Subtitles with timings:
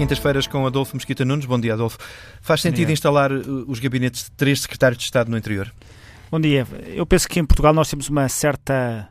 [0.00, 1.44] quintas-feiras com Adolfo Mesquita Nunes.
[1.44, 1.98] Bom dia, Adolfo.
[2.40, 5.70] Faz sentido instalar uh, os gabinetes de três secretários de Estado no interior?
[6.30, 6.66] Bom dia.
[6.86, 9.10] Eu penso que em Portugal nós temos uma certa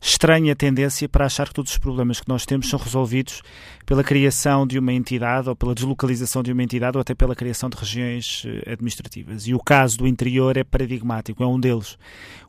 [0.00, 3.42] estranha tendência para achar que todos os problemas que nós temos são resolvidos
[3.84, 7.68] pela criação de uma entidade ou pela deslocalização de uma entidade ou até pela criação
[7.68, 9.46] de regiões eh, administrativas.
[9.46, 11.98] E o caso do interior é paradigmático, é um deles.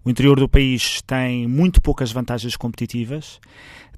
[0.05, 3.38] O interior do país tem muito poucas vantagens competitivas,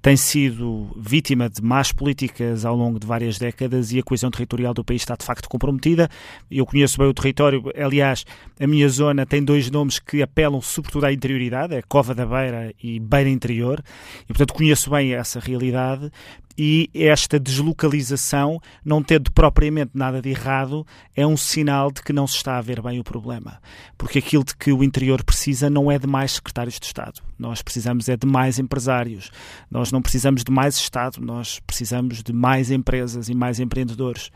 [0.04, 4.74] tem sido vítima de más políticas ao longo de várias décadas e a coesão territorial
[4.74, 6.10] do país está de facto comprometida.
[6.52, 8.26] Eu conheço bem o território, aliás,
[8.60, 12.74] a minha zona tem dois nomes que apelam sobretudo à interioridade, é Cova da Beira
[12.84, 13.82] e Beira Interior,
[14.24, 16.12] e portanto conheço bem essa realidade
[16.58, 20.86] e esta deslocalização, não tendo propriamente nada de errado,
[21.16, 23.60] é um sinal de que não se está a ver bem o problema.
[23.98, 27.22] Porque aquilo de que o interior precisa não é de mais secretários de Estado.
[27.40, 29.32] Nós precisamos é de mais empresários.
[29.70, 34.32] Nós não precisamos de mais Estado, nós precisamos de mais empresas e mais empreendedores.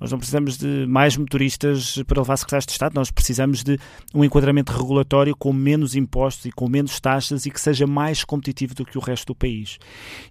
[0.00, 3.78] Nós não precisamos de mais motoristas para levar secretários de Estado, nós precisamos de
[4.14, 8.74] um enquadramento regulatório com menos impostos e com menos taxas e que seja mais competitivo
[8.74, 9.78] do que o resto do país.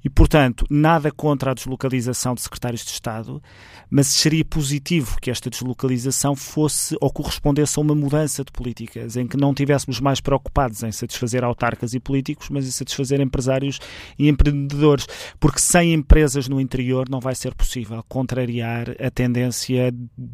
[0.03, 3.42] E, portanto, nada contra a deslocalização de secretários de Estado,
[3.90, 9.28] mas seria positivo que esta deslocalização fosse ou correspondesse a uma mudança de políticas, em
[9.28, 13.80] que não tivéssemos mais preocupados em satisfazer autarcas e políticos, mas em satisfazer empresários
[14.18, 15.08] e empreendedores,
[15.40, 19.94] porque sem empresas no interior não vai ser possível contrariar a tendência tendência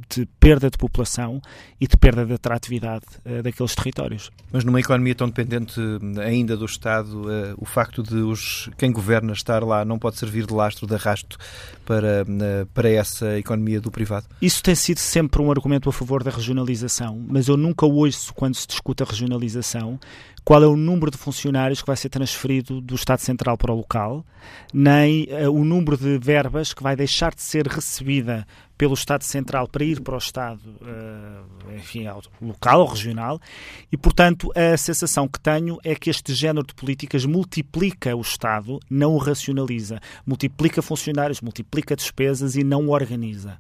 [0.10, 1.42] de perda de população
[1.80, 4.32] e de perda de atratividade uh, daqueles territórios.
[4.52, 8.92] Mas numa economia tão dependente eh, ainda do Estado, uh, o facto de os, quem
[8.92, 11.38] governa estar lá não pode servir de lastro, de arrasto
[11.86, 14.26] para, uh, para essa economia do privado?
[14.42, 18.56] Isso tem sido sempre um argumento a favor da regionalização, mas eu nunca ouço, quando
[18.56, 20.00] se discute a regionalização,
[20.48, 23.76] qual é o número de funcionários que vai ser transferido do Estado Central para o
[23.76, 24.26] local,
[24.74, 29.68] nem uh, o número de verbas que vai deixar de ser recebida pelo Estado Central
[29.68, 31.07] para ir para o Estado, uh,
[31.78, 32.06] enfim,
[32.42, 33.40] local ou regional,
[33.92, 38.80] e, portanto, a sensação que tenho é que este género de políticas multiplica o Estado,
[38.90, 43.60] não o racionaliza, multiplica funcionários, multiplica despesas e não o organiza.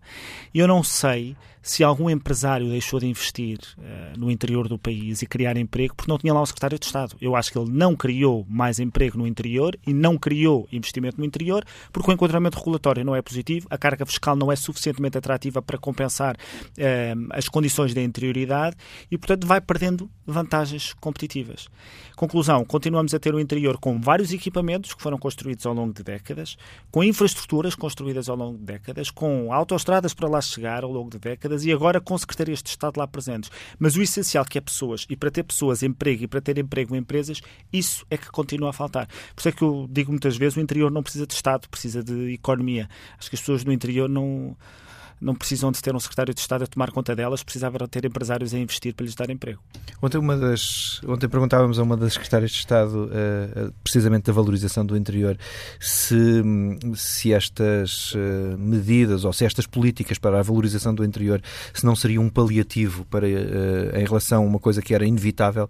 [0.53, 1.35] Eu não sei
[1.67, 6.09] se algum empresário deixou de investir uh, no interior do país e criar emprego porque
[6.09, 7.17] não tinha lá o secretário de Estado.
[7.19, 11.25] Eu acho que ele não criou mais emprego no interior e não criou investimento no
[11.25, 15.61] interior porque o enquadramento regulatório não é positivo, a carga fiscal não é suficientemente atrativa
[15.61, 18.75] para compensar uh, as condições da interioridade
[19.11, 21.69] e, portanto, vai perdendo vantagens competitivas.
[22.15, 26.03] Conclusão, continuamos a ter o interior com vários equipamentos que foram construídos ao longo de
[26.03, 26.57] décadas,
[26.91, 31.19] com infraestruturas construídas ao longo de décadas, com autoestradas para lá chegar ao longo de
[31.19, 33.51] décadas, e agora com secretarias de Estado lá presentes.
[33.79, 36.95] Mas o essencial que é pessoas, e para ter pessoas, emprego, e para ter emprego
[36.95, 37.41] em empresas,
[37.71, 39.07] isso é que continua a faltar.
[39.07, 42.03] Por isso é que eu digo muitas vezes, o interior não precisa de Estado, precisa
[42.03, 42.89] de economia.
[43.17, 44.57] Acho que as pessoas no interior não
[45.19, 48.53] não precisam de ter um secretário de Estado a tomar conta delas, precisavam ter empresários
[48.53, 49.59] a investir para lhes dar emprego.
[50.01, 54.85] Ontem, uma das, ontem perguntávamos a uma das secretárias de Estado, uh, precisamente da valorização
[54.85, 55.37] do interior,
[55.79, 56.43] se,
[56.95, 61.41] se estas uh, medidas ou se estas políticas para a valorização do interior
[61.73, 65.69] se não seriam um paliativo para, uh, em relação a uma coisa que era inevitável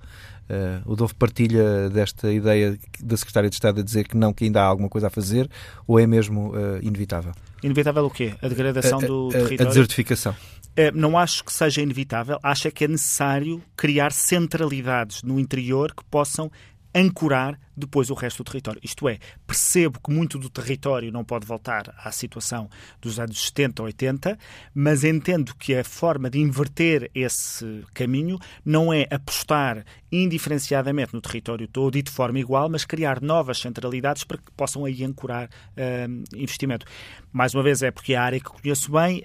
[0.49, 4.45] Uh, o Dolfo partilha desta ideia da Secretária de Estado a dizer que não, que
[4.45, 5.49] ainda há alguma coisa a fazer,
[5.85, 7.33] ou é mesmo uh, inevitável?
[7.61, 8.33] Inevitável o quê?
[8.41, 9.65] A degradação a, do a, território?
[9.65, 10.31] A desertificação.
[10.31, 15.93] Uh, não acho que seja inevitável, acho é que é necessário criar centralidades no interior
[15.93, 16.49] que possam
[16.93, 18.81] ancorar depois o resto do território.
[18.83, 22.67] Isto é, percebo que muito do território não pode voltar à situação
[22.99, 24.37] dos anos 70 ou 80,
[24.73, 31.67] mas entendo que a forma de inverter esse caminho não é apostar indiferenciadamente no território
[31.67, 36.35] todo e de forma igual, mas criar novas centralidades para que possam aí ancorar uh,
[36.35, 36.85] investimento.
[37.31, 39.23] Mais uma vez, é porque é a área que conheço bem,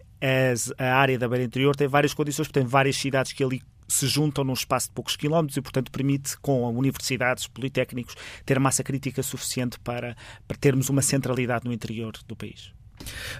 [0.78, 3.60] a área da Beira Interior tem várias condições, tem várias cidades que ali
[3.92, 8.14] se juntam num espaço de poucos quilómetros e, portanto, permite, com universidades, politécnicos,
[8.44, 10.16] ter massa crítica suficiente para,
[10.47, 12.72] para termos uma centralidade no interior do país.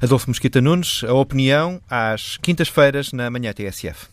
[0.00, 4.08] Adolfo Mosquita Nunes, a opinião às quintas-feiras na manhã TSF.